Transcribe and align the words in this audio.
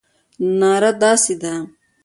ناره 0.59 0.91
داسې 1.01 1.33
ده. 1.41 1.53